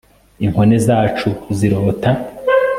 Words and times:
inkone 0.45 0.75
zacu 0.87 1.29
zirota 1.57 2.09